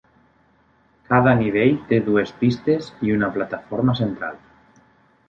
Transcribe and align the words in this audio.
Cada 1.09 1.33
nivell 1.41 1.77
té 1.91 1.99
dues 2.07 2.31
pistes 2.39 2.87
i 3.09 3.13
una 3.17 3.29
plataforma 3.37 3.97
central. 4.01 4.41